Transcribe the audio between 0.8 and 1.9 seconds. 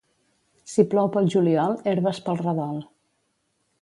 plou pel juliol,